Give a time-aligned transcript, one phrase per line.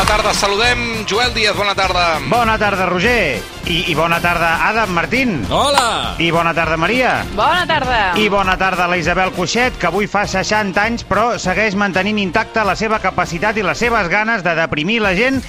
[0.00, 0.32] la tarda.
[0.34, 2.18] Saludem Joel Díaz, bona tarda.
[2.28, 3.40] Bona tarda, Roger.
[3.66, 5.44] I, I bona tarda, Adam Martín.
[5.50, 6.16] Hola!
[6.18, 7.24] I bona tarda, Maria.
[7.36, 8.14] Bona tarda.
[8.16, 12.18] I bona tarda a la Isabel Cuixet, que avui fa 60 anys, però segueix mantenint
[12.18, 15.42] intacta la seva capacitat i les seves ganes de deprimir la gent.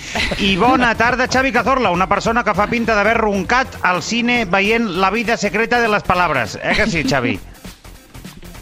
[0.44, 4.90] I bona tarda, Xavi Cazorla, una persona que fa pinta d'haver roncat al cine veient
[5.02, 6.58] La vida secreta de les palabres.
[6.62, 7.40] Eh que sí, Xavi?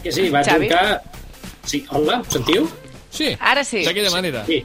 [0.04, 0.68] Que sí, vaig Xavi?
[0.68, 1.02] trucar...
[1.66, 2.70] Sí, hola, sentiu?
[3.10, 3.82] Sí, Ara sí.
[3.84, 4.44] d'aquella manera.
[4.46, 4.62] Sí.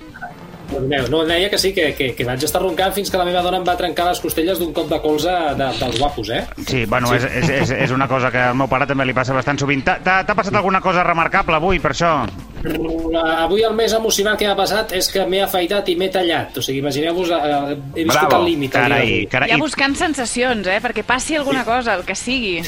[0.69, 3.43] Perdoneu, no, deia que sí, que, que, que vaig estar roncant fins que la meva
[3.45, 6.43] dona em va trencar les costelles d'un cop de colze de, dels guapos, eh?
[6.65, 9.35] Sí, bueno, És, és, és, és una cosa que al meu pare també li passa
[9.37, 9.85] bastant sovint.
[9.85, 12.17] T'ha passat alguna cosa remarcable avui, per això?
[12.65, 16.57] Avui el més emocionant que m'ha passat és que m'he afaitat i m'he tallat.
[16.57, 18.39] O sigui, imagineu-vos, eh, he viscut Bravo.
[18.41, 18.71] el límit.
[18.73, 19.49] dia Carai, carai.
[19.51, 20.79] Ja buscant sensacions, eh?
[20.81, 22.61] Perquè passi alguna cosa, el que sigui.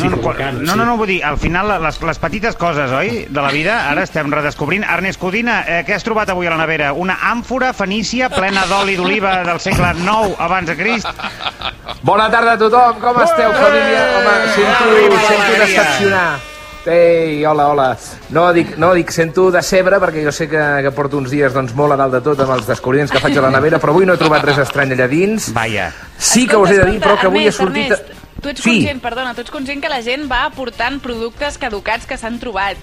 [0.00, 3.26] No, no, quan- no, no, no, vull dir, al final les, les petites coses, oi,
[3.28, 4.84] de la vida, ara estem redescobrint.
[4.88, 6.92] Ernest Codina, eh, què has trobat avui a la nevera?
[6.94, 11.06] Una àmfora fenícia plena d'oli d'oliva del segle IX abans de Crist?
[12.02, 14.02] Bona tarda a tothom, com esteu, família?
[14.16, 16.55] Home, sento, sento decepcionar.
[16.86, 17.86] Ei, hola, hola.
[18.30, 21.74] No dic, no dic sento decebre, perquè jo sé que, que porto uns dies doncs,
[21.74, 24.06] molt a dalt de tot amb els descobriments que faig a la nevera, però avui
[24.06, 25.50] no he trobat res estrany allà dins.
[25.56, 25.88] Vaja.
[26.18, 27.90] Sí que us he de dir, però que avui he Ernest, sortit...
[27.90, 28.70] Ernest, tu ets Sí.
[28.76, 32.78] conscient, perdona, tu ets conscient que la gent va aportant productes caducats que s'han trobat.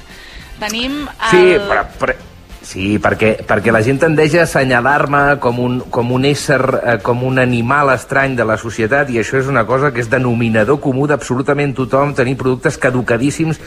[0.60, 1.30] Tenim el...
[1.32, 2.18] Sí, però, però,
[2.64, 7.24] sí perquè, perquè la gent tendeix a assenyalar-me com, un, com un ésser, eh, com
[7.28, 11.06] un animal estrany de la societat i això és una cosa que és denominador comú
[11.08, 13.60] d'absolutament tothom, tenir productes caducadíssims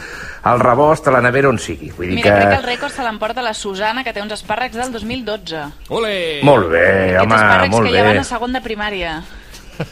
[0.47, 1.91] al rebost, a la nevera, on sigui.
[1.97, 2.71] Vull dir Mira, crec que el que...
[2.73, 5.65] rècord se l'emporta la Susana, que té uns espàrrecs del 2012.
[5.91, 6.15] Ole!
[6.47, 6.87] Molt bé,
[7.17, 8.23] Aquests home, espàrrecs molt que ja van bé.
[8.23, 9.17] a segon de primària.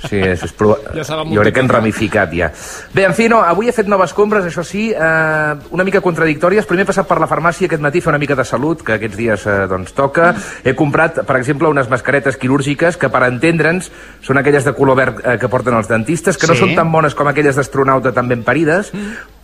[0.09, 0.75] Sí, és, és prou...
[0.95, 1.75] Ja jo crec que han multiplicar.
[1.77, 2.51] ramificat ja.
[2.95, 6.67] Bé, en fi, no, avui he fet noves compres, això sí, eh, una mica contradictòries.
[6.67, 8.97] Primer he passat per la farmàcia aquest matí a fer una mica de salut, que
[8.97, 10.33] aquests dies eh, doncs toca.
[10.65, 13.91] He comprat, per exemple, unes mascaretes quirúrgiques que, per entendre'ns,
[14.25, 16.61] són aquelles de color verd eh, que porten els dentistes, que no Sí.
[16.65, 18.93] són tan bones com aquelles d'astronauta tan ben parides,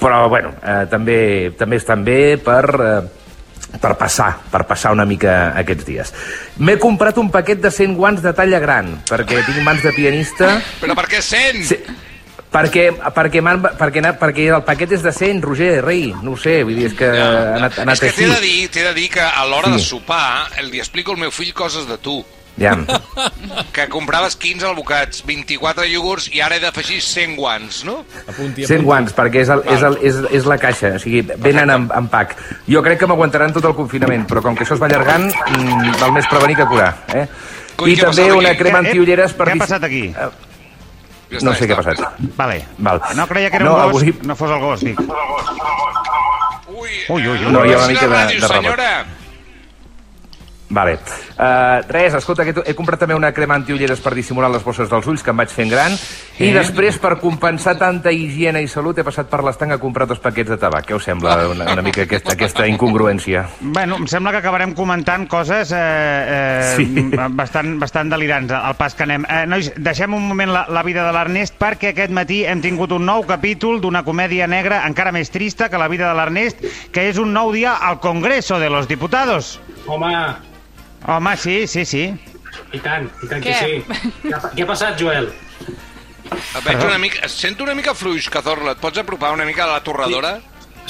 [0.00, 2.64] però, bueno, eh, també, també estan bé per...
[2.80, 3.00] Eh,
[3.80, 6.12] per passar, per passar una mica aquests dies.
[6.58, 10.56] M'he comprat un paquet de 100 guants de talla gran, perquè tinc mans de pianista...
[10.80, 11.62] Però per què sent?
[11.68, 11.78] Sí,
[12.50, 16.62] perquè, perquè, m'han- perquè, perquè el paquet és de 100, Roger, rei, no ho sé,
[16.66, 19.08] vull dir, és que ha anat, ha anat és que t'he de, dir, de dir
[19.14, 19.78] que a l'hora Sí.
[19.78, 22.18] de sopar li explico al meu fill coses de tu.
[22.60, 22.74] Ja.
[23.72, 28.02] Que compraves 15 albocats, 24 iogurts i ara he d'afegir 100 guants, no?
[28.28, 28.84] Apunti, 100 apunti.
[28.84, 32.08] guants, perquè és, el, és, el, és, és la caixa, o sigui, venen en, en
[32.12, 32.36] pack.
[32.68, 35.94] Jo crec que m'aguantaran tot el confinament, però com que això es va allargant, mm,
[36.02, 36.90] val més prevenir que curar.
[37.16, 37.24] Eh?
[37.80, 38.58] Coi, I també una aquí?
[38.60, 39.48] crema Eh, eh, antiulleres per...
[39.48, 40.02] Què ha passat aquí?
[40.12, 40.30] Ja
[41.46, 42.20] No sé ja què ha passat.
[42.36, 42.60] Vale.
[42.76, 43.00] Val.
[43.16, 45.00] No creia que era No, un gos, avui- no fos el gos, dic.
[46.68, 47.38] Ui, Ui, ui, ui.
[47.38, 49.16] eh, No, hi ha una mica de- ràdio, de rebot.
[50.70, 50.98] Vale.
[51.34, 55.06] Uh, res, escolta, que he comprat també una crema antiulleres per dissimular les bosses dels
[55.10, 56.46] ulls, que em vaig fent gran, Sí.
[56.46, 60.20] i després, per compensar tanta higiene i salut, he passat per l'estanc a comprar dos
[60.22, 60.86] paquets de tabac.
[60.88, 63.42] Què us sembla una, una mica aquesta, aquesta incongruència?
[63.60, 66.86] Bueno, em sembla que acabarem comentant coses eh, eh, Sí.
[67.36, 69.26] bastant, bastant delirants al pas que anem.
[69.28, 72.92] Eh, nois, deixem un moment la, la vida de l'Ernest perquè aquest matí hem tingut
[72.96, 77.08] un nou capítol d'una comèdia negra encara més trista que la vida de l'Ernest, que
[77.10, 79.58] és un nou dia al Congreso de los Diputados.
[79.86, 80.14] Home,
[81.06, 82.04] Home, sí, sí, sí.
[82.72, 83.54] i tant, i tant Què?
[83.54, 84.02] que sí.
[84.26, 85.30] Què ha, què ha passat, Joel?
[86.64, 88.76] Veig una mica, sento una mica fluix, Cazorla.
[88.76, 90.36] Et pots apropar una mica a la torradora?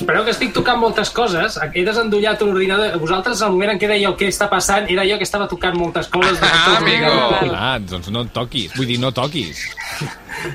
[0.01, 1.59] Espereu que estic tocant moltes coses.
[1.77, 2.95] He desendollat l'ordinador.
[3.03, 6.09] Vosaltres, al moment en què dèieu què està passant, era jo que estava tocant moltes
[6.09, 6.39] coses.
[6.41, 7.11] De Ah, tot amigo.
[7.55, 8.73] Ah, doncs no toquis.
[8.79, 9.67] Vull dir, no toquis.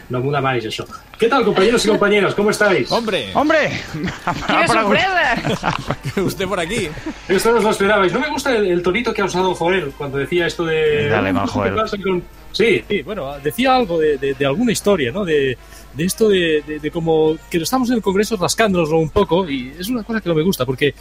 [0.10, 0.86] No m'ho demanis, això.
[1.20, 2.34] ¿Qué tal, compañeros y compañeras?
[2.36, 2.92] ¿Cómo estáis?
[2.92, 3.82] Hombre, Hombre!
[4.68, 5.76] Sorpresa!
[6.26, 6.90] usted por aquí.
[7.28, 8.12] Esto no os lo esperabais.
[8.14, 11.10] No me gusta el, el tonito que ha usado Joel cuando decía esto de...
[11.10, 12.24] Dale, mal, ¿Qué Joel.
[12.52, 15.26] Sí, Sí, bueno, decía algo de, de- de alguna historia, ¿no?
[15.26, 15.58] De,
[15.94, 19.74] de esto de, de- de como que estamos en el Congreso rascándonoslo un poco y
[19.78, 20.94] es una cosa que no me gusta porque,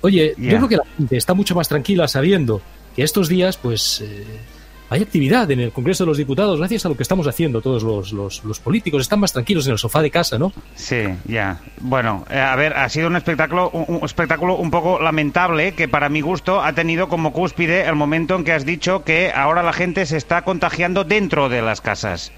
[0.00, 0.52] oye, Ya.
[0.52, 2.62] yo creo que la gente está mucho más tranquila sabiendo
[2.94, 4.24] que estos días, pues, eh,
[4.88, 7.82] hay actividad en el Congreso de los Diputados gracias a lo que estamos haciendo todos
[7.82, 9.02] los, los- los políticos.
[9.02, 10.52] Están más tranquilos en el sofá de casa, ¿no?
[10.74, 11.60] Sí, ya.
[11.80, 15.88] Bueno, eh, a ver, ha sido un espectáculo, un, un espectáculo un poco lamentable que
[15.88, 19.62] para mi gusto ha tenido como cúspide el momento en que has dicho que ahora
[19.62, 22.32] la gente se está contagiando dentro de las casas.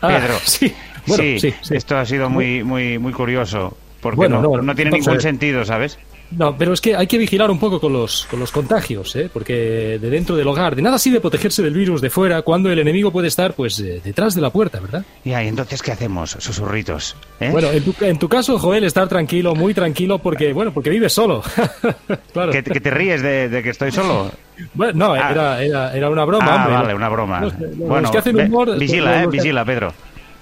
[0.00, 0.34] Ah, Pedro.
[0.44, 0.74] sí,
[1.06, 1.74] bueno, sí, sí.
[1.74, 3.76] esto ha sido muy, muy, muy curioso.
[4.00, 5.98] Porque Bueno, no, no, no tiene ningún sentido, ¿sabes?
[6.36, 9.30] No, pero es que hay que vigilar un poco con los, con los contagios, ¿eh?
[9.32, 12.78] porque de dentro del hogar, de nada sirve protegerse del virus de fuera cuando el
[12.78, 15.04] enemigo puede estar pues eh, detrás de la puerta, ¿verdad?
[15.24, 17.16] Ya, y entonces, ¿qué hacemos, susurritos?
[17.40, 17.50] ¿Eh?
[17.50, 21.12] Bueno, en tu, en tu caso, Joel, estar tranquilo, muy tranquilo, porque, bueno, porque vives
[21.12, 21.42] solo.
[22.32, 22.52] claro.
[22.52, 24.30] ¿Que, que te ríes de, de que estoy solo?
[24.74, 25.30] Bueno, no, Ah.
[25.30, 26.74] era, era, era una broma, Ah, hombre.
[26.74, 27.40] vale, una broma.
[27.40, 28.78] Los, los Bueno, que hacen ve- humor...
[28.78, 29.92] vigila, eh, vigila, Pedro.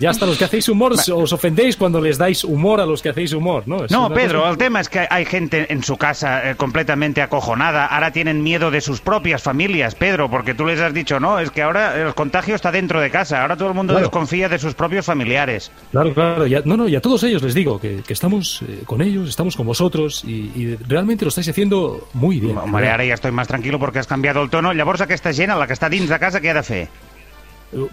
[0.03, 3.09] Ya hasta los que hacéis humor os ofendéis cuando les dais humor a los que
[3.11, 3.85] hacéis humor, ¿no?
[3.85, 7.23] Es No, Pedro, cosa- el tema es que hay gente en su casa eh, completamente
[7.23, 7.87] acojonada.
[7.87, 11.51] Ahora tienen miedo de sus propias familias, Pedro, porque tú les has dicho, no, es
[11.51, 13.43] que ahora el contagio está dentro de casa.
[13.43, 14.07] Ahora todo el mundo Claro.
[14.07, 15.71] desconfía de sus propios familiares.
[15.93, 16.47] Claro, claro.
[16.47, 19.29] Ya, no, no, y a todos ellos les digo que, que estamos eh, con ellos,
[19.29, 22.59] estamos con vosotros y, y realmente lo estáis haciendo muy bien.
[22.59, 24.73] Hombre, ara ja estoy más tranquilo porque has canviado el tono.
[24.73, 26.89] Llavors aquesta gent, a la que està dins de casa, què ha de fer?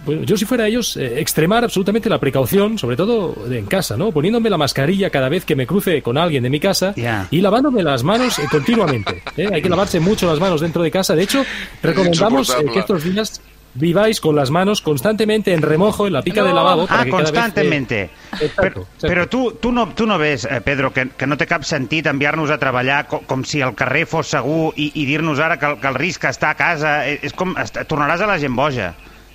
[0.04, 4.12] Bueno, yo si fuera ellos, eh, extremar absolutamente la precaución, sobre todo en casa, ¿no?
[4.12, 6.92] Poniéndome la mascarilla cada vez que me cruce con alguien de mi casa
[7.30, 9.22] y lavándome las manos eh, continuamente.
[9.36, 9.48] ¿eh?
[9.52, 11.14] Hay que lavarse mucho las manos dentro de casa.
[11.14, 11.44] De hecho,
[11.82, 13.40] recomendamos eh, que estos días
[13.72, 16.56] viváis con las manos constantemente en remojo en la pica del No.
[16.56, 16.86] lavabo.
[16.86, 18.10] para Ah, que cada vez, eh, constantemente.
[18.32, 19.06] Exacto, Però, exacto.
[19.06, 22.04] però tu, tu, no, tu no ves, eh, Pedro, que, que no té cap sentit
[22.10, 25.66] enviar-nos a treballar com, com si el carrer fos segur i, i dir-nos ara que,
[25.66, 27.06] el- que el risc està a casa.
[27.08, 27.54] És com...
[27.62, 28.90] est- Tornaràs a la gent boja.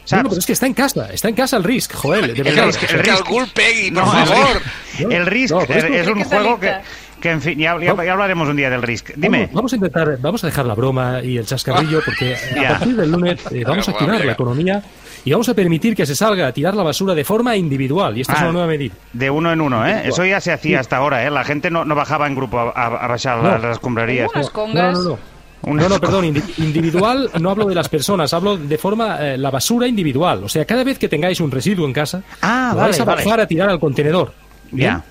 [0.10, 0.30] Bueno, Saps?
[0.30, 2.66] pero es que está en casa, está en casa el Risk, joder, de El verdad.
[2.68, 4.62] Risk, Que, el algú el pegui, per No, favor.
[4.98, 6.74] risc- El Risk No, pero es eh, es un que es juego que,
[7.22, 9.12] que, en fin, ya, ya, ya hablaremos un día del Risk.
[9.16, 9.40] Dime.
[9.40, 12.78] Vamos, vamos a intentar, vamos a dejar la broma y el chascarrillo porque eh, a
[12.78, 14.84] partir del lunes eh, vamos a activar la economía
[15.24, 18.22] y vamos a permitir que se salga a tirar la basura de forma individual y
[18.22, 18.44] esta es Ah.
[18.44, 18.94] una nueva medida.
[19.12, 20.04] De uno en uno, ¿eh?
[20.06, 21.32] Eso ya se hacía hasta ahora, ¿eh?
[21.32, 23.50] La gente no, no bajaba en grupo a, a- a bajar No.
[23.50, 24.30] las, las escombrarías.
[24.36, 25.20] No, no, no.
[25.66, 29.50] No, no, perdón, indi- individual no hablo de las personas, hablo de forma eh, la
[29.52, 30.44] basura individual.
[30.44, 33.06] O sea, cada vez que tengáis un residuo en casa, Ah, lo vale, vais a
[33.06, 33.24] vale.
[33.26, 34.34] bajar a tirar al contenedor.
[34.72, 35.04] Ya.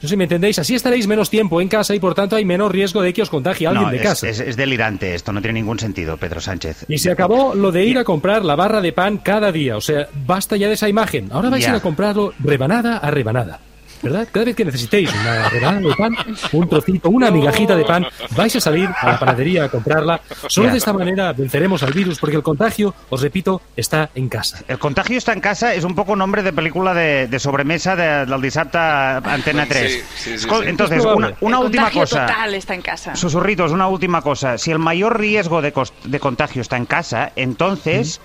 [0.00, 2.44] No sé si me entendéis, así estaréis menos tiempo en casa y por tanto hay
[2.44, 4.28] menor riesgo de que os contagie alguien No, de es, casa.
[4.28, 6.86] es- es delirante esto, no tiene ningún sentido, Pedro Sánchez.
[6.88, 9.76] Y se acabó lo de ir a comprar la barra de pan cada día.
[9.76, 11.28] O sea, basta ya de esa imagen.
[11.30, 11.70] Ahora vais Ya.
[11.70, 13.60] a ir a comprarlo rebanada a rebanada.
[14.02, 14.26] ¿Verdad?
[14.32, 16.16] Cada vez que necesitéis una rebanada de pan,
[16.52, 18.04] un trocito, una migajita de pan,
[18.36, 20.20] vais a salir a la panadería a comprarla.
[20.48, 24.62] Solo de esta manera venceremos al virus, porque el contagio, os repito, está en casa.
[24.66, 28.26] El contagio está en casa es un poco nombre de película de, de sobremesa de-
[28.26, 29.92] del dissabte Antena 3.
[29.92, 30.68] Sí, sí, sí, Escol- sí.
[30.70, 32.26] Entonces, Es una, una el última cosa.
[32.26, 33.14] total está en casa.
[33.14, 34.58] Susurritos, una última cosa.
[34.58, 35.72] Si el mayor riesgo de,
[36.20, 38.20] contagio está en casa, entonces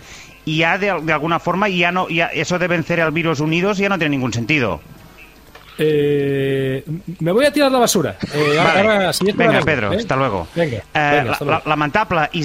[0.45, 3.89] ya de, de alguna forma ya no, ya eso de vencer al virus unidos ya
[3.89, 4.79] no tiene ningún sentido.
[5.77, 6.83] Eh,
[7.19, 8.17] me voy a tirar la basura.
[8.33, 8.79] Eh, Vale.
[8.79, 9.97] ahora, si para Venga, Pedro, ¿eh?
[9.97, 10.47] hasta luego.
[10.55, 11.69] Venga, Eh, venga, la- hasta la- luego.
[11.69, 12.43] lamentable, i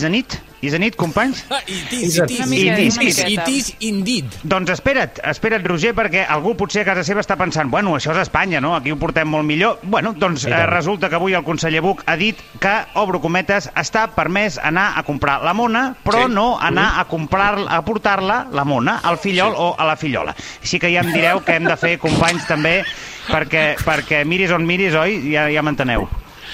[0.62, 0.74] nit?
[0.74, 1.44] I nit, companys?
[1.66, 4.26] It is, it is, It is, it is, it is indeed.
[4.44, 8.22] Doncs espera't, espera't, Roger, perquè algú potser a casa seva està pensant bueno, això és
[8.22, 8.74] Espanya, no?
[8.76, 9.80] Aquí ho portem molt millor.
[9.82, 14.06] Bueno, doncs eh, resulta que avui el conseller Buch ha dit que, obro cometes, està
[14.14, 16.32] permès anar a comprar la mona, però Sí.
[16.32, 20.34] no anar a comprar a portar-la, la mona, al fillol o a la fillola.
[20.62, 22.84] Així que ja em direu què hem de fer, companys, també,
[23.28, 25.32] perquè, perquè miris on miris, oi?
[25.32, 26.06] Ja, ja m'enteneu.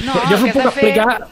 [0.04, 0.90] No, jo us ho puc de fer...
[0.92, 1.26] explicar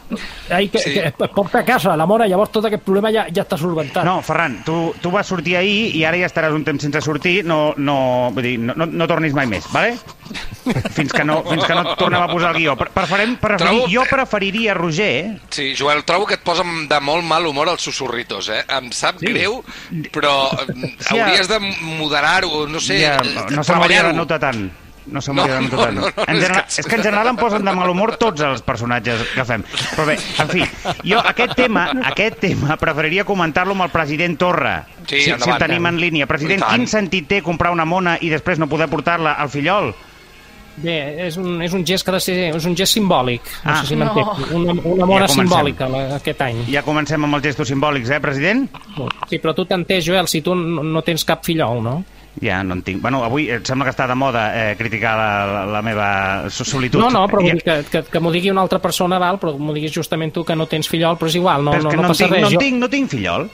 [0.51, 0.93] ai, que, Sí.
[0.95, 4.05] que es porta a casa la mona, llavors tot aquest problema ja, ja està solventat.
[4.07, 7.45] No, Ferran, tu, tu vas sortir ahir i ara ja estaràs un temps sense sortir,
[7.47, 9.97] no, no, vull dir, no, no, no tornis mai més, vale?
[10.97, 12.75] Fins que no, fins que no et tornem a posar el guió.
[12.77, 17.25] Pre- Preferem, preferir, Trobo jo preferiria, Roger, Sí, Joel, trobo que et posa de molt
[17.25, 18.65] mal humor els susurritos, eh?
[18.79, 19.27] Em sap Sí.
[19.31, 19.63] greu,
[20.13, 24.17] però eh, Sí, hauries de moderar-ho, no sé, ja, eh, no se m'hauria de treballar-ho.
[24.17, 24.67] notar tant.
[25.07, 25.73] No se No, no, tant.
[25.73, 28.17] no, no, en és general, que- és que en general em posen de mal humor
[28.17, 29.63] tots els personatges que fem.
[29.95, 30.65] Però bé, en fi,
[31.05, 34.85] jo aquest tema, aquest tema preferiria comentar-lo amb el president Torra.
[35.07, 35.63] Sí, si, si el endavant.
[35.63, 36.27] tenim en línia.
[36.27, 39.95] President, quin sentit té comprar una mona i després no poder portar-la al fillol?
[40.77, 42.35] Bé, és un, és un gest que ha de ser...
[42.57, 43.41] És un gest simbòlic.
[43.65, 43.77] No Ah.
[43.81, 44.05] sé si No.
[44.13, 44.51] m'entenc.
[44.53, 46.67] Una, una mona Ja simbòlica la, aquest any.
[46.69, 48.69] Ja comencem amb els gestos simbòlics, eh, president?
[49.31, 52.05] Sí, però tu t'entens, Joel, si tu no, no tens cap fillol, no?
[52.41, 53.01] Ja, no en tinc.
[53.01, 57.01] Bueno, avui em sembla que està de moda eh, criticar la, la, meva so- solitud.
[57.01, 59.73] No, no, però Ja- que, que, que m'ho digui una altra persona, val, però m'ho
[59.73, 61.97] diguis justament tu que no tens fillol, però és igual, no, Però és no, no,
[61.97, 62.43] no, en passa tinc, res.
[62.43, 63.49] no, en jo, tinc, no tinc fillol.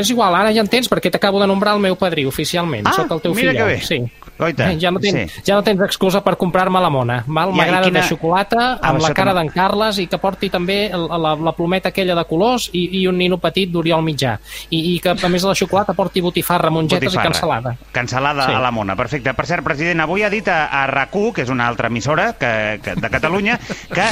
[0.00, 2.86] És igual, ara ja entens perquè t'acabo de nombrar el meu padrí oficialment.
[2.88, 3.68] Ah, Sóc el teu mira fillol.
[3.68, 3.80] que bé.
[3.84, 4.00] Sí.
[4.38, 5.40] Goita, ja, no tens, sí.
[5.46, 7.24] ja no tens excusa per comprar-me la mona.
[7.26, 7.50] val?
[7.50, 10.18] Ja, i M'agrada quina- de xocolata, Ah, amb això la cara d'en Carles i que
[10.18, 14.02] porti també el- la, la plometa aquella de colors i, i un nino petit d'Oriol
[14.04, 14.38] Mitjà.
[14.70, 17.24] I, I que a més la xocolata porti botifarra, mongetes Botifarra.
[17.28, 17.76] i cansalada.
[17.92, 18.52] Cansalada Sí.
[18.52, 19.32] a la mona, perfecte.
[19.34, 22.80] Per cert, president, avui ha dit a, a RAC1, que és una altra emissora que,
[22.82, 23.58] que, de Catalunya,
[23.94, 24.04] que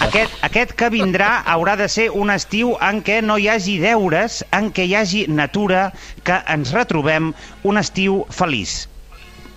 [0.00, 4.44] aquest, aquest que vindrà haurà de ser un estiu en què no hi hagi deures,
[4.52, 5.92] en què hi hagi natura,
[6.24, 8.88] que ens retrobem un estiu feliç.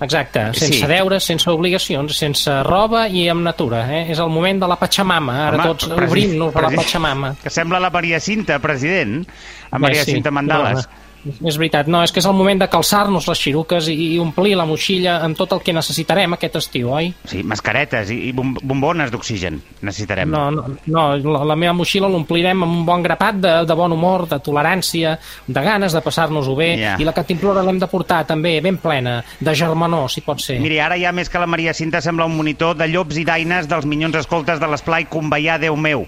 [0.01, 0.85] Exacte, sense Sí.
[0.87, 3.85] deures, sense obligacions, sense roba i amb natura.
[3.93, 4.11] Eh?
[4.11, 5.47] És el moment de la Pachamama.
[5.47, 7.35] Ara Home, tots obrim-nos a la Pachamama.
[7.41, 9.25] Que sembla la Maria Cinta, president,
[9.71, 10.85] a Maria sí, Cinta Mandales.
[10.87, 11.02] perdona.
[11.23, 14.57] És veritat, no, és que és el moment de calçar-nos les xiruques i, i omplir
[14.59, 17.13] la motxilla amb tot el que necessitarem aquest estiu, oi?
[17.29, 20.29] Sí, mascaretes i, i bom- bombones d'oxigen necessitarem.
[20.33, 23.95] No, no, no la, la meva motxilla l'omplirem amb un bon grapat de, de bon
[23.95, 25.15] humor, de tolerància,
[25.47, 26.95] de ganes de passar-nos-ho bé, Ja.
[26.99, 30.59] i la cantimplora l'hem de portar també ben plena, de germanor, si pot ser.
[30.59, 33.67] Miri, ara ja més que la Maria Cinta sembla un monitor de llops i daines
[33.71, 36.03] dels minyons escoltes de l'esplai Conveià, Déu meu.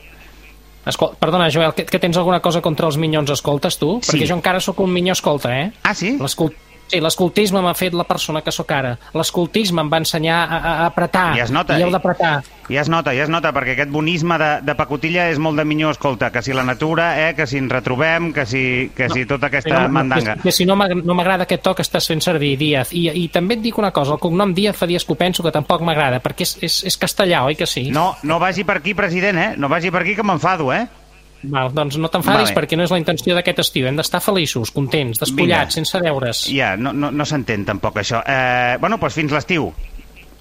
[0.85, 3.99] Escol perdona, Joel, que, que tens alguna cosa contra els minyons escoltes, tu?
[4.03, 4.11] Sí.
[4.11, 5.71] Perquè jo encara sóc un minyó escolta, eh?
[5.83, 6.17] Ah, sí?
[6.21, 6.53] L'escol-
[6.87, 8.95] Sí, l'escoltisme m'ha fet la persona que sóc ara.
[9.17, 11.31] L'escoltisme em va ensenyar a, a a apretar.
[11.37, 12.43] Ja es nota, I heu d'apretar.
[12.69, 15.65] Ja es nota, ja es nota, perquè aquest bonisme de, de pacotilla és molt de
[15.65, 18.63] minyó escolta, que si la natura, eh, que si ens retrobem, que si,
[18.97, 20.37] que si tota aquesta no, mandanga.
[20.37, 22.93] Que, que si no no m'agrada aquest to que estàs fent servir, Díaz.
[22.93, 25.45] I, I també et dic una cosa, el cognom Díaz fa dies que ho penso
[25.45, 27.89] que tampoc m'agrada, perquè és, és, és castellà, oi que sí?
[27.93, 29.49] No, no vagi per aquí, president, eh?
[29.57, 30.85] No vagi per aquí que m'enfado, eh?
[31.51, 32.55] Val, doncs no t'enfadis Vale.
[32.55, 33.87] perquè no és la intenció d'aquest estiu.
[33.87, 35.77] Hem d'estar feliços, contents, despullats, Vinga.
[35.77, 36.45] sense deures.
[36.53, 38.21] Ja, no, no, no s'entén tampoc això.
[38.25, 39.73] Eh, bueno, doncs fins l'estiu.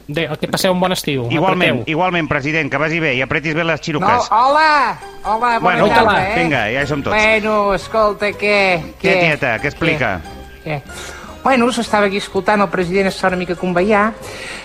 [0.07, 1.23] De, que passeu un bon estiu.
[1.33, 1.93] Igualment, Apreteu.
[1.95, 4.29] igualment, president, que vagi bé i apretis bé les No, xiruques.
[4.31, 4.99] hola!
[5.25, 6.43] Hola, bona Bueno, tarda, eh?
[6.43, 7.17] vinga, ja hi som tots.
[7.17, 8.59] Bueno, escolta, què...
[9.01, 10.21] Què, tieta, què explica?
[10.63, 10.83] Què?
[11.45, 14.07] Bueno, us estava aquí escoltant el president, està una mica conveià.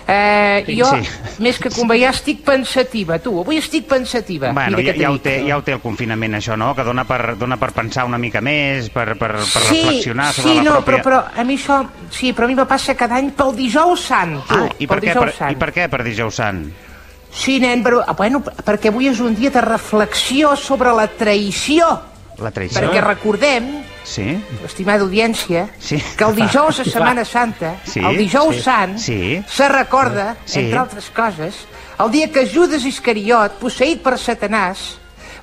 [0.08, 1.08] Eh, Sí, jo, sí.
[1.44, 3.34] més que conveià, estic pensativa, tu.
[3.42, 4.50] Avui estic pensativa.
[4.56, 6.72] Bueno, Mira ja, ja, ho té, ja ho té el confinament, això, no?
[6.74, 10.56] Que dona per, dona per pensar una mica més, per, per, per reflexionar sobre sí,
[10.56, 11.02] la no, pròpia...
[11.04, 11.82] però, però a mi això...
[12.10, 14.58] Sí, però a mi me passa cada any pel dijous sant, tu.
[14.64, 15.52] Ah, i per, què, per, sant.
[15.52, 16.64] I per què per dijous sant?
[17.30, 18.00] Sí, nen, però...
[18.06, 21.92] ah, Bueno, perquè avui és un dia de reflexió sobre la traïció.
[22.40, 22.80] La traïció?
[22.80, 23.70] Perquè recordem,
[24.04, 24.42] Sí?
[24.64, 26.02] estimada audiència, Sí.
[26.16, 29.42] que el dijous de Setmana Santa, Sí, el dijous sí, sant, sí.
[29.46, 30.60] se recorda, Sí.
[30.60, 31.54] entre altres coses,
[31.98, 34.96] el dia que Judas Iscariot, posseït per Satanàs,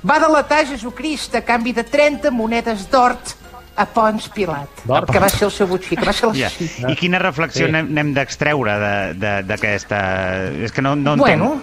[0.08, 3.16] va delatar Jesucrist a canvi de 30 monedes d'or
[3.78, 4.68] a Pons Pilat,
[5.10, 6.34] que va ser el seu butxí, que va ser el...
[6.42, 6.50] Ja.
[6.90, 7.72] I quina reflexió Sí.
[7.72, 10.50] n'hem d'extreure de- de- d'aquesta...
[10.64, 11.20] És que no, no entenc.
[11.20, 11.62] bueno,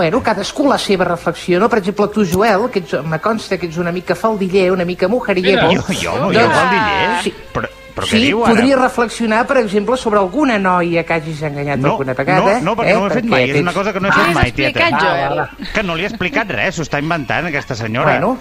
[0.00, 1.68] cadascú la seva reflexió, no?
[1.68, 5.08] Per exemple, tu, Joel, que ets, me consta que ets una mica faldiller, una mica
[5.08, 5.68] mujeriego...
[5.74, 7.22] Jo, jo, no, jo, Doncs- Valdiller?
[7.22, 7.34] Sí.
[7.52, 8.54] Però, però què sí, diu ara?
[8.54, 12.58] podria reflexionar, per exemple, sobre alguna noia que hagis enganyat No, alguna vegada.
[12.60, 12.94] no, no, perquè eh?
[12.94, 14.88] no ho he fet mai, és una cosa que no he fet Has mai, tieta.
[14.98, 15.44] Joel.
[15.74, 18.16] Que no li he explicat res, s'ho està inventant, aquesta senyora.
[18.16, 18.38] Bueno,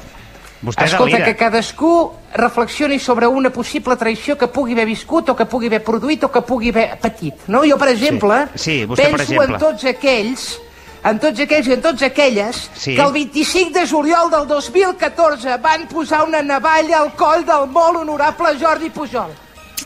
[0.61, 1.25] Vostè escolta, delira.
[1.25, 5.79] que cadascú reflexioni sobre una possible traïció que pugui haver viscut o que pugui haver
[5.83, 7.47] produït o que pugui haver patit.
[7.47, 7.63] No?
[7.65, 9.55] Jo, per exemple, Sí, vostè, per penso exemple.
[9.55, 10.43] en tots aquells
[11.03, 12.95] en tots aquells i en tots aquelles Sí.
[12.95, 17.97] que el 25 de juliol del 2014 van posar una navalla al coll del molt
[18.03, 19.31] honorable Jordi Pujol.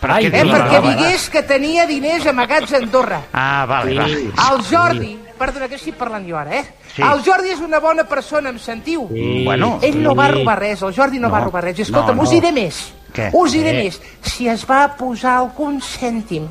[0.02, 3.22] Però Ai, Eh, perquè digués que tenia diners amagats a Andorra.
[3.34, 4.06] Ah, vale, va.
[4.06, 6.66] El Jordi, perdona que estic parlant jo ara, eh?
[6.96, 7.02] Sí.
[7.02, 9.08] El Jordi és una bona persona, em sentiu?
[9.10, 11.80] Bueno, Ell no va robar res, el Jordi no, No, va robar res.
[11.80, 12.36] I escolta'm, no, us no.
[12.36, 12.94] diré més.
[13.14, 13.30] Què?
[13.34, 14.02] Us diré més.
[14.22, 16.48] Si es va posar algun cèntim,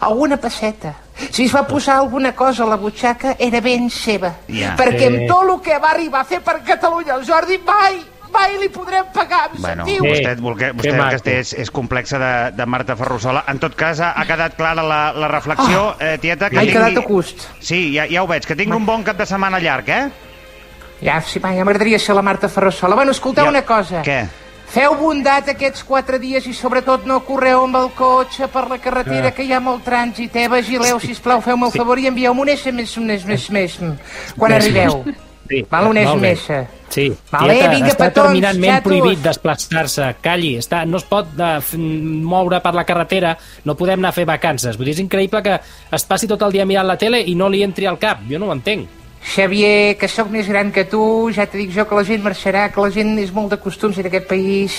[0.00, 0.94] alguna passeta,
[1.30, 4.32] si es va posar alguna cosa a la butxaca, era ben seva.
[4.48, 4.74] Ja.
[4.78, 8.00] Perquè amb tot el que va arribar a fer per Catalunya el Jordi, mai,
[8.34, 10.04] mai li podrem pagar, em Bueno, sentiu?
[10.04, 11.10] vostè, vostè, vostè que el maco.
[11.16, 13.44] que té és, és complexa de, de Marta Ferrusola.
[13.48, 16.74] En tot cas, ha, ha quedat clara la, la reflexió, eh, tieta, que M'ha tingui...
[16.80, 17.46] quedat a gust.
[17.60, 20.04] Sí, ja, ja ho veig, que tingui un bon cap de setmana llarg, eh?
[21.04, 22.94] Ja, sí, ja m'agradaria ser la Marta Ferrusola.
[22.96, 23.50] Bueno, escolteu Ja.
[23.50, 24.02] una cosa.
[24.02, 24.24] Què?
[24.74, 29.30] Feu bondat aquests quatre dies i sobretot no correu amb el cotxe per la carretera
[29.34, 30.48] que hi ha molt trànsit, eh?
[30.50, 33.76] Vigileu, sisplau, feu-me el favor i envieu-me un SMS més, més, més,
[34.36, 35.04] quan arribeu.
[35.44, 35.60] Sí.
[35.70, 35.98] Val, un.
[36.00, 36.46] SMS.
[36.88, 37.04] Sí.
[37.30, 38.86] Vale, Tieta, vinga, està petons, terminantment xatos.
[38.88, 40.06] prohibit desplaçar-se.
[40.24, 43.36] Calli, està, no es pot de, f- moure per la carretera,
[43.68, 44.78] no podem anar a fer vacances.
[44.80, 45.58] Vull dir, és increïble que
[45.92, 48.24] es passi tot el dia mirant la tele i no li entri al cap.
[48.30, 48.88] Jo no ho entenc.
[49.24, 52.68] Xavier, que sóc més gran que tu, ja t'he dit jo que la gent marxarà,
[52.70, 54.76] que la gent és molt de costums en aquest país.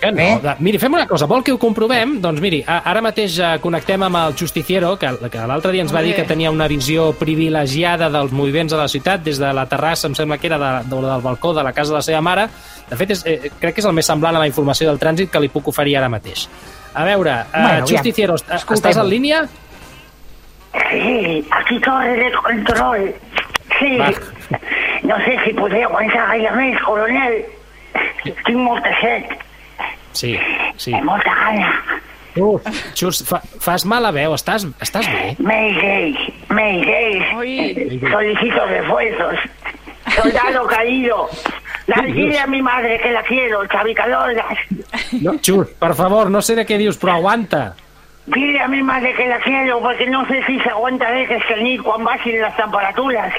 [0.00, 0.20] Que no.
[0.20, 0.54] Eh?
[0.60, 2.18] Miri, fem una cosa, vol que ho comprovem?
[2.20, 6.02] Doncs miri, ara mateix eh, connectem amb el Justiciero, que, que l'altre dia ens va
[6.04, 10.10] dir que tenia una visió privilegiada dels moviments de la ciutat, des de la terrassa,
[10.10, 12.48] em sembla que era de, de, del balcó de la casa de la seva mare.
[12.90, 15.30] De fet, és, eh, crec que és el més semblant a la informació del trànsit
[15.32, 16.44] que li puc oferir ara mateix.
[16.92, 18.76] A veure, eh, Bueno, Justiciero, escoltem-ho.
[18.76, 19.46] estàs en línia?
[20.90, 23.14] Sí, aquí torre de control.
[23.78, 23.96] Sí.
[23.98, 24.10] Va.
[25.06, 27.36] No sé si podré aguantar gaire més, coronel.
[28.24, 29.30] Tinc molta set,
[30.12, 30.32] Sí,
[30.76, 30.92] sí.
[31.04, 31.70] molta gana.
[32.36, 32.64] Uf,
[32.98, 35.36] Just, fa, fas mala veu, estàs, estàs bé?
[35.38, 36.12] Mayday,
[36.50, 37.22] Mayday.
[37.38, 38.00] Uy.
[38.10, 39.38] Solicito refuerzos.
[40.16, 41.28] Soldado caído.
[42.06, 44.58] Dile a mi madre que la quiero, chavicaloras.
[45.22, 47.74] No, Just, per favor, no sé de què dius, però aguanta.
[48.26, 51.82] Dile a mi madre que la quiero porque no sé si se aguantaré que escanir
[51.82, 53.34] quan baixin les temperatures.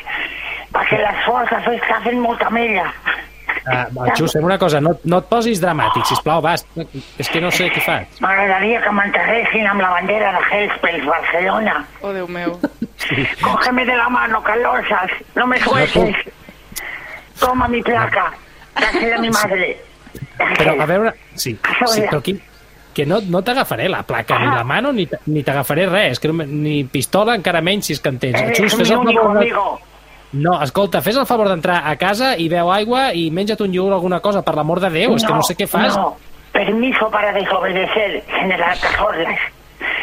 [0.72, 2.88] Perquè les forces es que hacen molta mella.
[3.68, 6.64] Uh, Xus, fem una cosa, no, no et posis dramàtic, sisplau, vas.
[7.20, 8.20] És que no sé què faig.
[8.24, 11.76] M'agradaria que m'enterressin amb la bandera de Hellspells Barcelona.
[12.00, 12.56] Oh, Déu meu.
[13.44, 15.12] Cógeme de la mano, Calosas.
[15.36, 16.16] No me sueltes.
[17.42, 18.32] Toma mi placa.
[18.80, 19.76] Dásela a mi madre.
[20.38, 21.14] Però, a veure...
[21.36, 21.58] Sí,
[21.92, 22.38] sí però aquí,
[22.98, 26.42] que no, no t'agafaré la placa, ni la mano, ni, ni t'agafaré res, que no,
[26.48, 28.40] ni pistola, encara menys si és que en tens.
[28.42, 29.52] Eres Xus, fes el favor de...
[30.34, 33.94] No, escolta, fes el favor d'entrar a casa i beu aigua i menja't un iogurt
[33.94, 35.96] o alguna cosa, per l'amor de Déu, és que no sé què fas.
[35.96, 36.18] No,
[36.52, 39.40] permiso para desobedecer, general Cazorlas.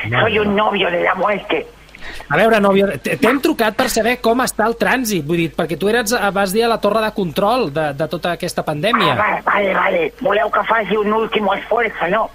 [0.09, 0.43] No, Soy no.
[0.47, 1.67] un novio de la muerte.
[2.29, 5.89] A veure, nòvio, t'hem trucat per saber com està el trànsit, vull dir, perquè tu
[5.89, 9.15] eres, vas dir, a la torre de control de, de tota aquesta Ah, pandèmia.
[9.17, 10.03] vale, vale, vale.
[10.21, 12.27] Voleu que faci un últim esforç, no?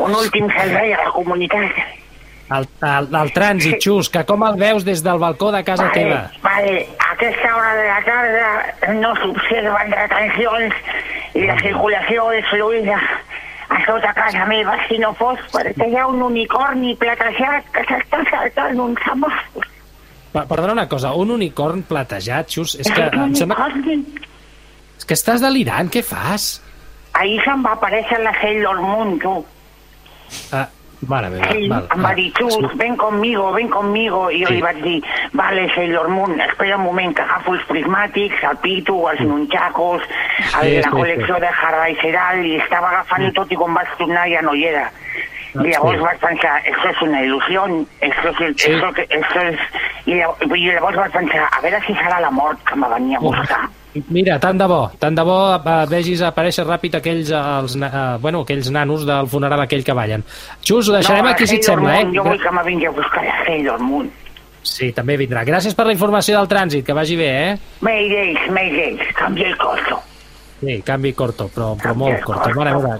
[0.00, 1.82] Un últim servei a la comunitat.
[2.52, 5.94] El, el, el trànsit, Xus, que com el veus des del balcó de casa Vale,
[5.94, 6.18] teva?
[6.42, 6.86] vale.
[7.00, 10.74] A aquesta hora de la tarda no s'observen retencions
[11.34, 12.98] i la circulació és fluida
[13.72, 18.20] a sota casa meva si no fos perquè hi ha un unicorni platejat que s'està
[18.28, 19.68] saltant un semàfor.
[20.32, 23.70] Perdona una cosa, un unicorn platejat, Xus, és que Un em sembla
[24.98, 26.60] és que estàs delirant, què fas?
[27.18, 29.32] Ahir se'm va aparèixer la Sailor Moon, tu.
[30.52, 30.68] Ah,
[31.08, 31.88] mare meva, Sí, val.
[32.04, 32.58] va dir, tu, Sí.
[32.74, 34.30] ven conmigo, ven conmigo.
[34.30, 34.54] I jo Sí.
[34.54, 39.10] li vaig dir, vale, Sailor Moon, espera un moment, que agafo els prismàtics, el pito,
[39.10, 40.02] els nunchacos,
[40.62, 41.40] el, Sí, la sí, col·lecció sí.
[41.40, 44.90] de Harvey Seral, i estava agafant tot i quan vaig tornar ja no hi era.
[45.54, 46.02] Llavors sí.
[46.04, 48.72] vaig pensar, esto es una ilusión, esto es, Sí.
[48.72, 49.58] es...
[50.06, 53.18] I llavors, I llavors vaig pensar, a veure si serà la mort que me venia
[53.18, 53.60] a buscar.
[54.08, 58.16] Mira, tant de bo, tant de bo eh, vegis aparèixer ràpid aquells, eh, els, eh,
[58.24, 60.24] bueno, aquells nanos del funeral aquell que ballen.
[60.64, 62.28] Xus, ho deixarem no, aquí si et sembla, Moon, Jo eh?
[62.30, 64.10] vull que me vingui a buscar la Sailor Moon.
[64.62, 65.42] Sí, també vindrà.
[65.44, 67.58] Gràcies per la informació del trànsit, que vagi bé, eh?
[67.82, 69.98] Maydays, Maydays, canvia el corto.
[70.62, 72.48] Sí, canvi corto, però, però molt corto.
[72.54, 72.92] Mare meva,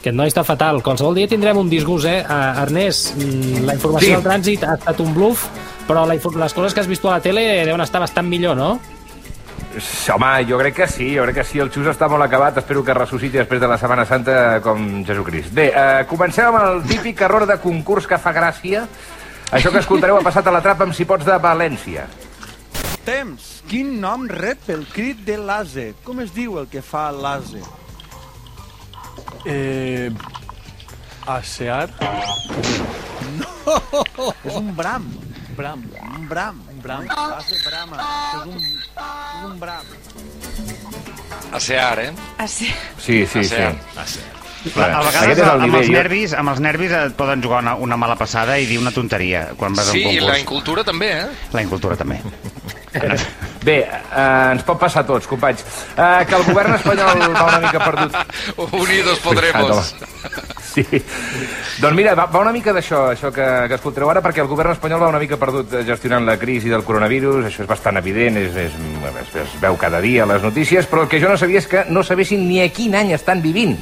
[0.00, 0.82] aquest noi està fatal.
[0.82, 2.18] Qualsevol dia tindrem un disgust, eh?
[2.26, 4.14] Uh, Ernest, mm, la informació Sí.
[4.16, 5.46] del trànsit ha estat un bluff,
[5.86, 8.76] però la, les coses que has vist a la tele deuen estar bastant millor, no?
[9.76, 11.60] Sí, Home, jo crec que sí, jo crec que sí.
[11.60, 15.52] El Xus està molt acabat, espero que ressusciti després de la Setmana Santa com Jesucrist.
[15.52, 18.86] Bé, eh, comencem amb el típic error de concurs que fa gràcia.
[19.52, 22.06] Això que escoltareu ha passat a la trapa amb si pots de València.
[23.04, 23.52] Temps.
[23.68, 25.90] Quin nom rep el crit de l'ase?
[26.06, 27.60] Com es diu el que fa l'ase?
[29.44, 30.10] Eh,
[31.26, 31.90] asear.
[33.36, 33.78] No!
[34.46, 35.06] És un bram.
[35.56, 35.82] Bram.
[36.16, 36.60] Un bram.
[36.70, 37.04] Un bram.
[37.08, 37.96] L'ase brama.
[37.96, 39.84] És un, és un bram.
[41.52, 42.12] A Sear, eh?
[42.38, 42.68] Ah, sí.
[42.98, 43.54] Sí, sí, sí.
[43.54, 44.34] Asear.
[44.66, 45.92] A Aquest vegades és el amb els, eh?
[45.94, 49.44] nervis, amb els nervis et poden jugar una, una mala passada i dir una tonteria
[49.56, 50.32] quan vas Sí, a un i concurs.
[50.32, 51.26] la incultura també, eh?
[51.54, 52.18] La incultura també.
[53.62, 55.62] Bé, eh, ens pot passar a tots, companys.
[55.94, 58.16] Eh, que el govern espanyol va una mica perdut.
[58.82, 59.94] Unidos podremos.
[60.76, 60.84] Sí.
[61.80, 64.74] Doncs mira, va, va una mica d'això, això que, que escoltareu ara, perquè el govern
[64.74, 68.36] espanyol va una mica perdut eh, gestionant la crisi del coronavirus, això és bastant evident,
[68.40, 68.76] és, és,
[69.22, 71.68] es, es veu cada dia a les notícies, però el que jo no sabia és
[71.70, 73.76] que no sabessin ni a quin any estan vivint.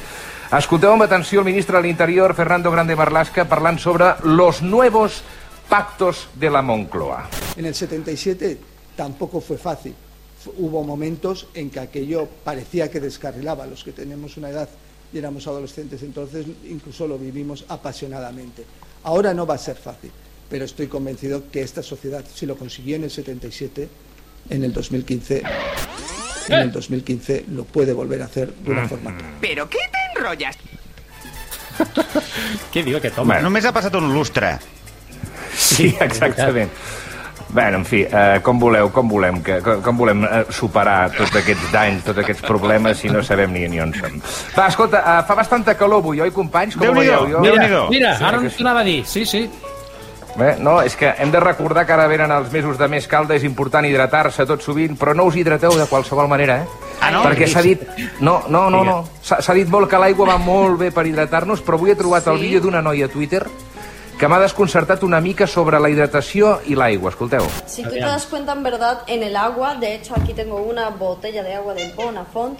[0.55, 5.23] Escolteu amb atenció el ministre de l'Interior, Fernando Grande Marlasca, parlant sobre los nuevos
[5.67, 7.25] pactos de la Moncloa.
[7.57, 8.57] En el 77
[8.95, 9.95] tampoco fue fácil.
[10.57, 13.65] Hubo momentos en que aquello parecía que descarrilaba.
[13.65, 14.69] Los que tenemos una edad
[15.13, 18.65] y éramos adolescentes entonces incluso lo vivimos apasionadamente.
[19.03, 20.11] Ahora no va a ser fácil,
[20.49, 23.89] pero estoy convencido que esta sociedad, si lo consiguió en el 77,
[24.49, 25.43] en el 2015,
[26.49, 29.37] en el 2015 lo puede volver a hacer de una forma clara.
[29.41, 30.57] ¿Pero qué te enrollas?
[32.73, 33.39] Què diu aquest home?
[33.43, 34.55] Només ha passat un lustre.
[35.55, 36.71] Sí, exactament.
[37.49, 41.35] Bé, en fi, eh, com voleu, com volem, que, com, com volem eh, superar tots
[41.39, 44.17] aquests danys, tots aquests problemes, si no sabem ni, ni on som.
[44.57, 46.75] Va, escolta, eh, fa bastanta calor avui, oi, companys?
[46.75, 47.27] Com ho veieu?
[47.31, 47.39] Jo...
[47.45, 49.05] Mira, mira, Sí, ara no t'anava a dir.
[49.05, 49.45] Sí, sí.
[50.35, 53.37] Bé, no, és que hem de recordar que ara venen els mesos de més calda,
[53.37, 56.89] és important hidratar-se tot sovint, però no us hidrateu de qualsevol manera, eh?
[56.99, 57.21] Ah, no?
[57.23, 57.85] Perquè s'ha dit...
[58.19, 58.97] No, no, no, no.
[59.23, 62.41] S'ha dit molt que l'aigua va molt bé per hidratar-nos, però avui he trobat el
[62.41, 62.49] Sí?
[62.49, 63.45] vídeo d'una noia a Twitter
[64.19, 67.09] que m'ha desconcertat una mica sobre la hidratació i l'aigua.
[67.11, 67.43] Escolteu.
[67.67, 70.89] Si tú te das cuenta, en verdad, en el agua, de hecho aquí tengo una
[70.89, 72.59] botella de agua de Bonafont,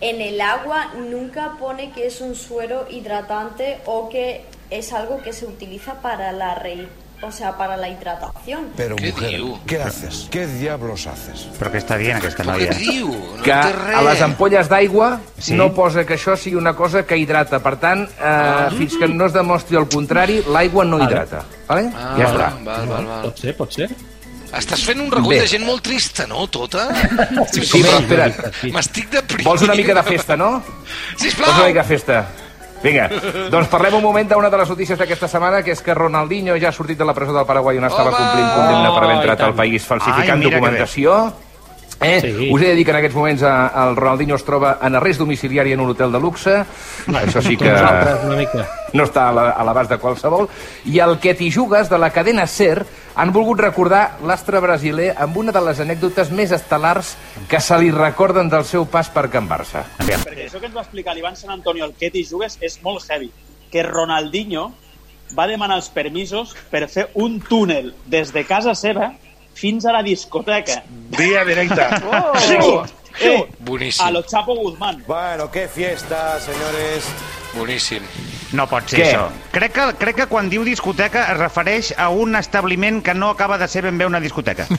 [0.00, 5.32] en el agua nunca pone que es un suero hidratante o que es algo que
[5.32, 6.88] se utiliza para la re-
[7.22, 8.68] o sea, para la hidratación.
[8.76, 10.26] Pero, mujer, ¿qué haces?
[10.30, 11.48] ¿Qué diablos haces?
[11.58, 12.72] Però què està dient aquesta Però noia?
[12.72, 13.10] què diu?
[13.12, 13.96] No que té res.
[13.98, 15.50] a les ampolles d'aigua Sí.
[15.50, 15.54] sí.
[15.58, 17.60] no posa que això sigui una cosa que hidrata.
[17.60, 18.70] Per tant, eh, ah.
[18.76, 21.44] fins que no es demostri el contrari, l'aigua no hidrata.
[21.68, 21.90] Vale?
[21.94, 22.48] Ah, ja està.
[22.64, 23.22] Val, val, val.
[23.28, 23.90] Pot ser, pot ser.
[24.50, 25.44] Estàs fent un recull Bé.
[25.44, 26.88] de gent molt trista, no, tota?
[27.52, 28.40] Sí, sí, però espera't.
[28.74, 29.46] M'estic deprimint.
[29.46, 30.56] Vols una mica de festa, no?
[31.20, 31.46] Sisplau!
[31.46, 32.24] Vols una mica de festa?
[32.82, 33.10] Vinga,
[33.52, 36.70] doncs parlem un moment d'una de les notícies d'aquesta setmana, que és que Ronaldinho ja
[36.70, 38.16] ha sortit de la presó del Paraguai on estava Home!
[38.16, 41.20] complint condemna per haver Oh, entrat al país falsificant Ai, documentació.
[42.00, 42.20] Eh?
[42.24, 42.48] Sí.
[42.50, 43.48] Us he de dir que en aquests moments eh,
[43.82, 46.54] el Ronaldinho es troba en arrest domiciliari en un hotel de luxe.
[47.12, 48.64] Això sí que Nosaltres, una mica.
[48.94, 50.48] no està a la- a l'abast de qualsevol.
[50.86, 55.36] I el que t'hi jugues de la cadena SER han volgut recordar l'astre brasiler amb
[55.36, 57.14] una de les anècdotes més estel·lars
[57.50, 59.84] que se li recorden del seu pas per Can Barça.
[59.98, 63.30] Perquè això que ens va explicar l'Ivan Sant Antonio, el Ketty Jugues, és molt heavy.
[63.70, 64.70] Que Ronaldinho
[65.36, 69.12] va demanar els permisos per fer un túnel des de casa seva
[69.54, 70.82] fins a la discoteca.
[71.18, 71.90] Vía directa.
[72.62, 72.84] Oh!
[73.20, 74.06] Eh, Boníssim.
[74.06, 75.02] a lo Chapo Guzmán.
[75.04, 77.04] Bueno, qué fiesta, señores.
[77.54, 78.02] Boníssim.
[78.52, 79.08] No pot ser Què?
[79.12, 79.28] això.
[79.54, 83.58] Crec que, crec que quan diu discoteca es refereix a un establiment que no acaba
[83.58, 84.66] de ser ben bé una discoteca.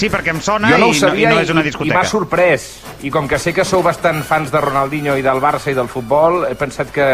[0.00, 1.66] Sí, perquè em sona Jo no ho i, sabia no, i no és una i-
[1.66, 1.98] i discoteca.
[1.98, 2.62] m'ha sorprès.
[3.04, 5.88] I com que sé que sou bastant fans de Ronaldinho i del Barça i del
[5.92, 7.08] futbol, he pensat que,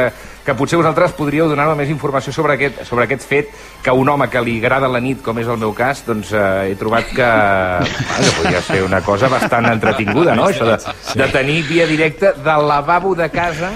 [0.45, 3.51] que potser vosaltres podríeu donar-me més informació sobre aquest, sobre aquest fet
[3.83, 6.71] que un home que li agrada la nit, com és el meu cas, doncs eh,
[6.71, 10.47] he trobat que, bueno, que podria ser una cosa bastant entretinguda, no?
[10.53, 10.79] Això de,
[11.25, 13.73] de tenir via directa del lavabo de casa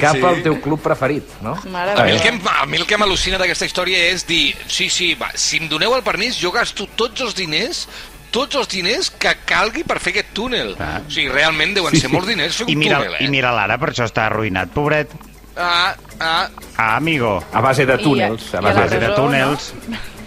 [0.00, 0.22] cap Sí.
[0.22, 1.52] al teu club preferit, no?
[1.52, 4.88] A mi, el que, em- a mi el que m'al·lucina d'aquesta història és dir, sí,
[4.90, 7.88] sí, va, si em doneu el permís, jo gasto tots els diners
[8.30, 10.74] tots els diners que calgui per fer aquest túnel.
[10.78, 11.00] Ah.
[11.06, 13.24] O sigui, realment deuen ser molts diners fer un I mira, túnel, eh?
[13.24, 15.08] I mira l'ara, per això està arruïnat, pobret.
[15.56, 17.42] Ah, ah, Ah, amigo.
[17.52, 18.42] A base de I a- túnels.
[18.52, 19.72] i A a base A base de presó, túnels.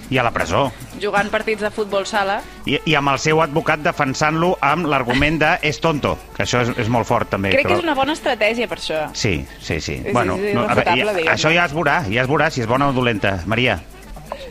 [0.09, 0.71] I a la presó.
[1.01, 2.41] Jugant partits de futbol sala.
[2.65, 6.73] I, I amb el seu advocat defensant-lo amb l'argument de és tonto, que això és,
[6.77, 7.49] és molt fort també.
[7.53, 9.05] Crec que però- és una bona estratègia per això.
[9.13, 10.01] Sí, sí, sí.
[10.03, 12.61] És- bueno, és no, a veure, ja, això ja es veurà, ja es veurà si
[12.61, 13.39] és bona o dolenta.
[13.45, 13.79] Maria.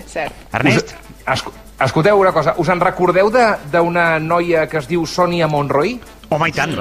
[0.06, 0.32] Cert.
[0.52, 0.92] Ernest?
[0.94, 0.94] Us,
[1.34, 1.52] esco-
[1.84, 6.00] escolteu una cosa, us en recordeu de- d'una noia que es diu Sònia Monroy?
[6.30, 6.74] Home, i tant.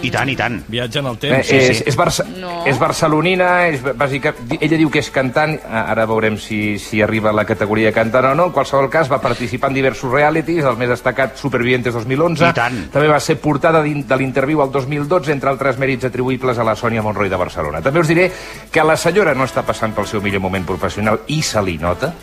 [0.00, 0.54] I tant, i tant.
[0.66, 1.50] Viatge en el Eh, temps.
[1.52, 2.64] és, és, Barça, No.
[2.64, 7.32] és barcelonina, és bàsica, ella diu que és cantant, ara veurem si, si arriba a
[7.34, 10.78] la categoria de cantant o no, en qualsevol cas va participar en diversos realities, el
[10.78, 12.90] més destacat Supervivientes 2011, I tant.
[12.90, 17.02] també va ser portada de l'interviu al 2012, entre altres mèrits atribuïbles a la Sònia
[17.02, 17.82] Monroy de Barcelona.
[17.82, 18.32] També us diré
[18.72, 22.14] que la senyora no està passant pel seu millor moment professional i se li nota.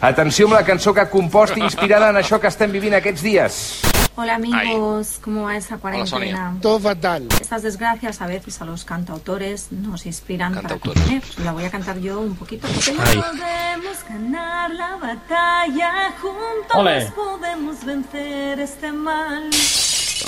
[0.00, 3.91] Atenció amb la cançó que ha compost inspirada en això que estem vivint aquests dies.
[4.14, 6.54] Hola amigos, ¿cómo va esa cuarentena?
[6.60, 7.28] Todo fatal.
[7.40, 11.22] Estas desgracias a veces a los cantautores nos inspiran para componer.
[11.42, 12.68] La voy a cantar yo un poquito.
[12.68, 17.10] porque Podemos ganar la batalla, juntos Ole.
[17.12, 19.48] podemos vencer este mal.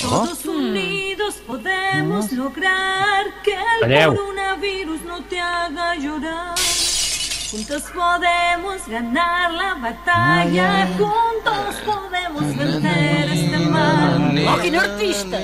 [0.00, 6.54] Todos unidos podemos lograr que el coronavirus no te haga llorar.
[7.50, 13.13] Juntos podemos ganar la batalla, juntos podemos vencer.
[14.48, 15.40] Oh, quin artista!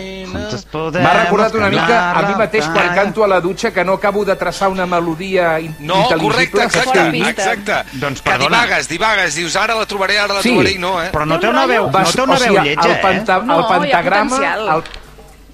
[1.01, 4.25] M'ha recordat una mica a mi mateix quan canto a la dutxa que no acabo
[4.25, 7.83] de traçar una melodia no, correcte, exacte, exacte.
[8.01, 11.11] Doncs que divagues, divagues, dius ara la trobaré, ara la Sí, trobaré i no, eh?
[11.15, 13.01] Però no Té té un una veu, no té una veu lletja, el, eh?
[13.05, 14.43] penta, el pentagrama...
[14.77, 14.83] El,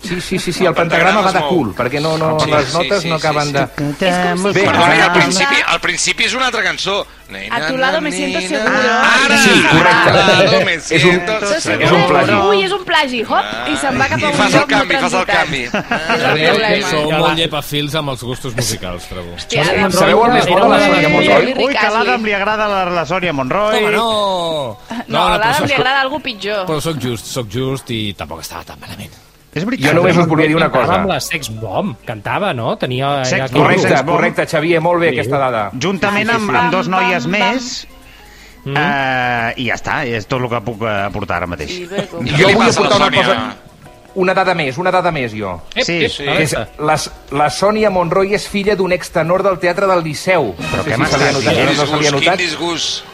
[0.03, 2.51] sí, sí, sí, sí, el, El pentagrama va de pentagrama cul, perquè no, no, Sí,
[2.51, 3.53] les sí, notes sí, no sí, acaben sí.
[3.53, 3.63] de...
[4.09, 5.13] És com si Bé, i al Ah.
[5.13, 7.07] principi, al principi és una altra cançó.
[7.51, 8.71] A tu lado me siento seguro.
[8.71, 9.37] Ara!
[9.37, 10.11] Sí, correcte.
[10.11, 12.33] A lado me És un- és un plagi.
[12.33, 14.71] Ui, és un plagi, hop, i se'n va cap a I un fas el lloc
[14.71, 16.83] no canvi, fas el canvi.
[16.87, 19.35] Sou molt llepafils amb els gustos musicals, trobo.
[19.91, 21.53] Sabeu el més bo de la Sònia Monroy?
[21.67, 23.83] Ui, que a l'Adam li agrada la, la Sònia Monroy.
[23.83, 24.79] Home, no!
[25.09, 26.65] No, a l'Adam li agrada algú pitjor.
[26.71, 29.11] Però sóc just, sóc just i tampoc estava tan malament.
[29.57, 29.89] És veritat.
[29.89, 31.01] Jo només us volia dir una Cantava cosa.
[31.01, 32.75] amb la Sex Bomb, cantava, no?
[32.77, 33.25] Tenia...
[33.25, 33.49] Sex ja.
[33.57, 34.17] Correcte, Sex Bomb.
[34.19, 35.19] correcte, Xavier, molt bé Sí.
[35.21, 35.63] aquesta dada.
[35.81, 37.87] Juntament amb, amb dos noies més,
[38.67, 41.73] eh, i ja està, és tot el que puc aportar ara mateix.
[41.89, 43.39] Què Jo li vull aportar una cosa...
[44.17, 45.51] Una dada més, una dada més, jo.
[45.75, 46.25] Ep, Sí, ep, sí.
[46.25, 46.95] és, la,
[47.37, 50.55] la Sònia Monroy és filla d'un extenor del Teatre del Liceu.
[50.57, 51.77] Però no sé què si m'estàs dient?
[51.77, 52.39] no, Quin notat.
[52.41, 53.05] disgust.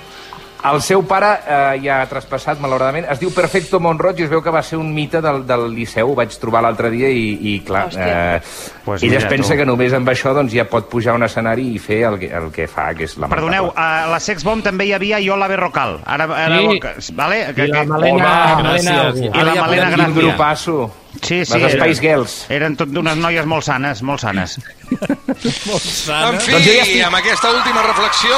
[0.62, 3.08] El seu pare eh, ja ha traspassat, malauradament.
[3.10, 6.12] Es diu Perfecto Monroig i es veu que va ser un mite del, del Liceu.
[6.12, 8.36] Ho vaig trobar l'altre dia i, i clar, Hòstia.
[8.36, 8.40] eh,
[8.84, 9.58] Pues ella es pensa tu.
[9.58, 12.30] que només amb això doncs, ja pot pujar a un escenari i fer el que,
[12.30, 15.48] el que fa, que és la Perdoneu, a la Sex Bomb també hi havia Yola
[15.50, 15.98] Berrocal.
[16.04, 16.58] Ara, ara
[17.02, 17.12] Sí.
[17.18, 17.42] vale?
[17.56, 18.32] I la Malena...
[18.54, 19.34] Home, Malena gràcies.
[19.34, 20.14] I la Malena Gràcia.
[20.14, 20.78] grupasso.
[21.20, 21.58] Sí, sí.
[21.58, 22.36] Les Spice Girls.
[22.50, 24.58] Eren tot d'unes noies molt sanes, molt sanes.
[24.92, 28.36] En fi, Doncs ja estic- amb aquesta última reflexió,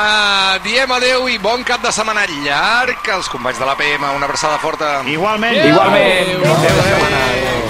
[0.00, 4.04] eh, diem adeu i bon cap de setmana llarg als companys de la PM.
[4.16, 5.02] Una abraçada forta.
[5.06, 5.56] Igualment.
[5.66, 6.34] Igualment.
[6.44, 7.63] Adéu, adéu.